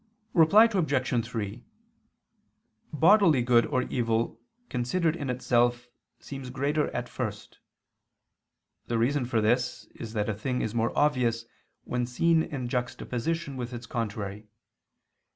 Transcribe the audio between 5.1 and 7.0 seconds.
in itself, seems greater